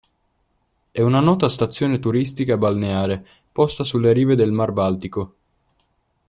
È 0.89 0.99
una 0.99 1.19
nota 1.19 1.47
stazione 1.47 1.99
turistica 1.99 2.57
balneare, 2.57 3.23
posta 3.51 3.83
sulle 3.83 4.13
rive 4.13 4.33
del 4.35 4.51
Mar 4.51 4.71
Baltico. 4.71 5.35